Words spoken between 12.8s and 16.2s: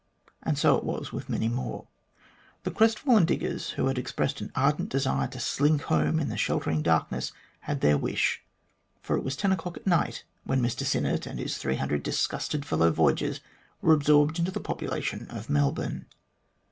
voyagers were absorbed into the population of Melbourne.